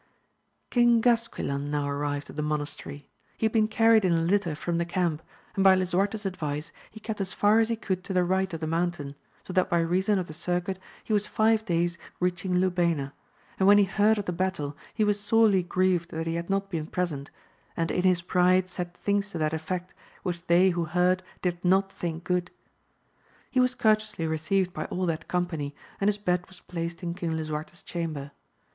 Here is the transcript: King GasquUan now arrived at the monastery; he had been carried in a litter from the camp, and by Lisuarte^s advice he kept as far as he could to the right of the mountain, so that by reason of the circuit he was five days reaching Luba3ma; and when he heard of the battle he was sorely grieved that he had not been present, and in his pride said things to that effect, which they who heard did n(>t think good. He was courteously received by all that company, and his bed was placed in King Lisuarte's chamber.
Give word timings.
King 0.71 0.99
GasquUan 0.99 1.69
now 1.69 1.87
arrived 1.87 2.31
at 2.31 2.35
the 2.35 2.41
monastery; 2.41 3.07
he 3.37 3.45
had 3.45 3.51
been 3.51 3.67
carried 3.67 4.03
in 4.03 4.11
a 4.11 4.21
litter 4.23 4.55
from 4.55 4.79
the 4.79 4.83
camp, 4.83 5.21
and 5.55 5.63
by 5.63 5.75
Lisuarte^s 5.75 6.25
advice 6.25 6.71
he 6.89 6.99
kept 6.99 7.21
as 7.21 7.35
far 7.35 7.59
as 7.59 7.69
he 7.69 7.75
could 7.75 8.03
to 8.05 8.11
the 8.11 8.23
right 8.23 8.51
of 8.51 8.61
the 8.61 8.65
mountain, 8.65 9.13
so 9.43 9.53
that 9.53 9.69
by 9.69 9.79
reason 9.79 10.17
of 10.17 10.25
the 10.25 10.33
circuit 10.33 10.79
he 11.03 11.13
was 11.13 11.27
five 11.27 11.63
days 11.65 11.99
reaching 12.19 12.53
Luba3ma; 12.55 13.11
and 13.59 13.67
when 13.67 13.77
he 13.77 13.83
heard 13.83 14.17
of 14.17 14.25
the 14.25 14.31
battle 14.31 14.75
he 14.91 15.03
was 15.03 15.19
sorely 15.19 15.61
grieved 15.61 16.09
that 16.09 16.25
he 16.25 16.33
had 16.33 16.49
not 16.49 16.71
been 16.71 16.87
present, 16.87 17.29
and 17.77 17.91
in 17.91 18.01
his 18.01 18.23
pride 18.23 18.67
said 18.67 18.95
things 18.95 19.29
to 19.29 19.37
that 19.37 19.53
effect, 19.53 19.93
which 20.23 20.47
they 20.47 20.71
who 20.71 20.85
heard 20.85 21.21
did 21.43 21.61
n(>t 21.61 21.89
think 21.91 22.23
good. 22.23 22.49
He 23.51 23.59
was 23.59 23.75
courteously 23.75 24.25
received 24.25 24.73
by 24.73 24.85
all 24.85 25.05
that 25.05 25.27
company, 25.27 25.75
and 25.99 26.07
his 26.07 26.17
bed 26.17 26.47
was 26.47 26.59
placed 26.59 27.03
in 27.03 27.13
King 27.13 27.37
Lisuarte's 27.37 27.83
chamber. 27.83 28.31